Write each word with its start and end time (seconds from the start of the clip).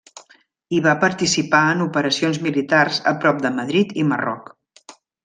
Hi 0.75 0.77
va 0.85 0.93
participar 1.03 1.59
en 1.73 1.83
operacions 1.85 2.39
militars 2.45 2.97
a 3.13 3.17
prop 3.27 3.45
de 3.45 3.53
Madrid 3.59 3.95
i 4.05 4.11
Marroc. 4.15 4.51